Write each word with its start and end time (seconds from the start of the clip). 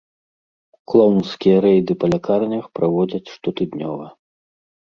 Клоўнскія 0.93 1.57
рэйды 1.65 1.93
па 2.05 2.09
лякарнях 2.13 2.65
праводзяць 2.81 3.31
штотыднёва. 3.37 4.05